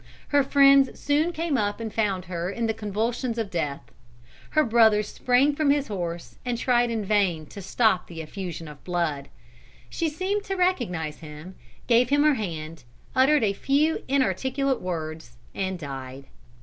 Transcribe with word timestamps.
Her 0.29 0.43
friends 0.43 0.99
soon 0.99 1.31
came 1.31 1.59
up 1.59 1.79
and 1.79 1.93
found 1.93 2.25
her 2.25 2.49
in 2.49 2.65
the 2.65 2.73
convulsions 2.73 3.37
of 3.37 3.51
death. 3.51 3.83
Her 4.57 4.63
brother 4.63 5.03
sprang 5.03 5.53
from 5.55 5.69
his 5.69 5.89
horse 5.89 6.39
and 6.43 6.57
tried 6.57 6.89
in 6.89 7.05
vain 7.05 7.45
to 7.45 7.61
stop 7.61 8.07
the 8.07 8.19
effusion 8.19 8.67
of 8.67 8.83
blood. 8.83 9.29
She 9.91 10.09
seemed 10.09 10.43
to 10.45 10.55
recognize 10.55 11.19
him, 11.19 11.53
gave 11.85 12.09
him 12.09 12.23
her 12.23 12.33
hand, 12.33 12.83
uttered 13.15 13.43
a 13.43 13.53
few 13.53 14.01
inarticulate 14.07 14.81
words, 14.81 15.37
and 15.53 15.77
died. 15.77 16.25